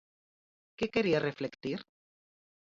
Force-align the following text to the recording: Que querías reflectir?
Que 0.77 0.91
querías 0.93 1.25
reflectir? 1.29 1.79